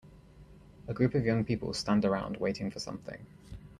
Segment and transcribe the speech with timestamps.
[0.87, 3.23] A group of young people stand around waiting for something.